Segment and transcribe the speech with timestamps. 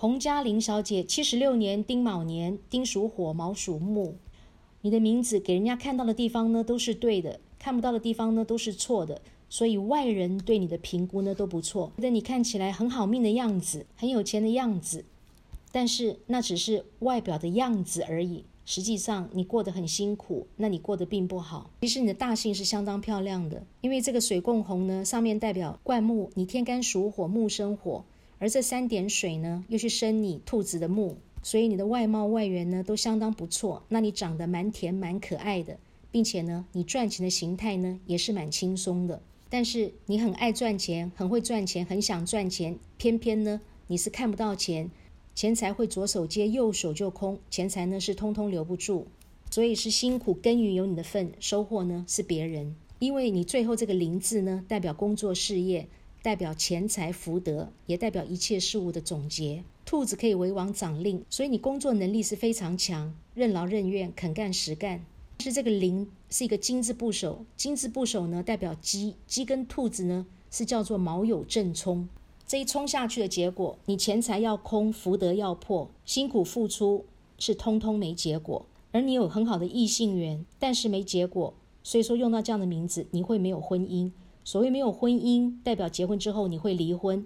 [0.00, 4.16] 洪嘉玲小姐，七十六年丁卯年，丁属火，卯属木。
[4.80, 15.04] 你的名字给人家看到的地方呢都是对的，看不到的地方呢都是错的，所以外人对你的评估呢都不错，觉得你看起来很好命的样子，很有钱的样子。
[15.70, 21.68] 但是那只是外表的样子而已，实际上你过得很辛苦，那你过得并不好。
[21.82, 28.02] 其实你的大姓是相当漂亮的，因为这个水共红呢，上面代表灌木，你天干属火，木生火，
[28.40, 33.84] 而这三点水呢，又是生你兔子的木，所以你的外貌外缘呢都相当不错。
[33.90, 35.78] 那你长得蛮甜蛮可爱的，
[36.10, 39.20] 并且呢，你赚钱的形态呢也是蛮轻松的。
[39.50, 44.90] 但是你很爱赚钱，很会赚钱，很想赚钱，偏偏呢你是看不到钱。
[45.34, 49.04] 钱财会左手接右手就空，钱财呢是通通留不住，
[49.50, 52.74] 所以是辛苦耕耘有你的份，收获呢是别人。
[52.98, 55.88] 因为你最后这个“林”字呢，代表工作事业，
[56.22, 59.64] 代表钱财福德，也代表一切事物的总结。
[59.86, 65.04] 兔子可以为王掌令，所以你工作能力是非常强，任劳任怨，肯干实干。
[65.38, 72.06] 但是这个“林”是一个金字部首，金字部首呢代表鸡，鸡跟兔子呢是叫做卯酉正冲。
[72.46, 77.06] 这一冲下去的结果，你钱财要空，福德要破，辛苦付出
[77.38, 78.66] 是通通没结果。
[78.92, 84.10] 而你有很好的异性缘，但是没结果，所以说用到这样的名字，你会没有婚姻。
[84.50, 87.24] 所谓没有婚姻，代表结婚之后你会离婚。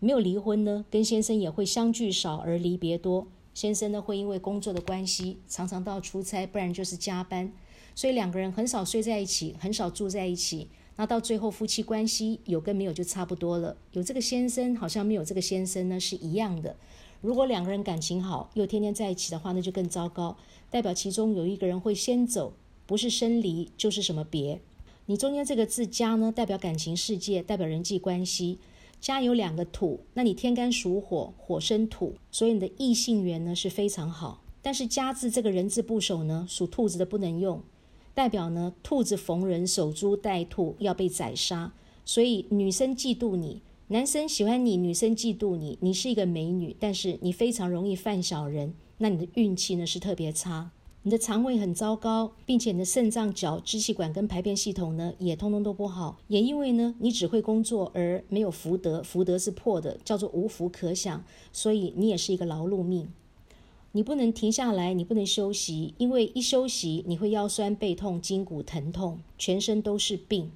[0.00, 3.26] 没有离婚呢，跟先生也会相聚少而离别多。
[3.52, 7.52] 先生呢会因为工作的关系，常常到出差，不然就是加班，
[7.94, 10.68] 所以两个人很少睡在一起，很少住在一起。
[10.96, 13.76] 那到最后，夫妻关系有跟没有就差不多了。
[13.92, 16.74] 有这个先生，好像没有这个先生呢，是一样的。
[17.20, 20.38] 如果两个人感情好，又天天在一起的话，那就更糟糕，
[20.70, 22.54] 代表其中有一个人会先走，
[22.86, 24.62] 不是生离就是什么别。
[25.08, 28.58] 你中间这个字“家”呢，代表感情世界，代表人际关系。
[29.00, 34.42] 家有两个土，那你天干属火，火生土，所以你的异性缘呢是非常好。
[34.62, 37.62] 但是“家”字这个人字部首呢，属兔子的不能用。
[38.14, 41.72] 代表呢，兔子逢人守株待兔，要被宰杀。
[42.04, 45.78] 所以女生嫉妒你，男生喜欢你，女生嫉妒你。
[45.82, 50.72] 你是一个美女，但是你非常容易犯小人，那你的运气呢是特别差。
[51.06, 56.18] 你的肠胃很糟糕，并且你的肾脏、脚、支气管跟排便系统呢也通通都不好。
[56.26, 61.22] 也因为呢，你只会工作而没有福德，福德是破的，叫做无福可享。
[61.52, 63.06] 所以你也是一个劳碌命。
[63.92, 70.50] 你不能停下来，你不能休息，因为一休息你会腰酸背痛、筋骨疼痛，全身都是病。